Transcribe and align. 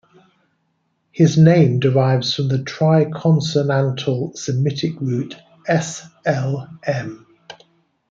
His 1.11 1.37
name 1.37 1.79
derives 1.79 2.33
from 2.33 2.47
the 2.47 2.57
triconsonantal 2.57 4.35
Semitic 4.35 4.99
root 4.99 5.35
S-L-M. 5.67 7.27